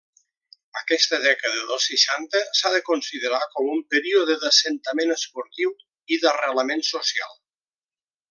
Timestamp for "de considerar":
2.77-3.41